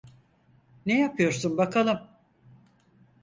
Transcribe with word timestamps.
Ne 0.85 0.99
yapıyorsun 0.99 1.57
bakalım? 1.57 1.99